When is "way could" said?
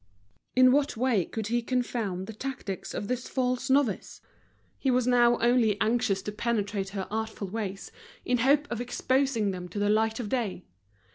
0.97-1.45